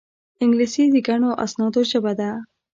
انګلیسي 0.43 0.83
د 0.93 0.95
ګڼو 1.07 1.29
اسنادو 1.45 1.81
ژبه 1.91 2.13
ده 2.19 2.29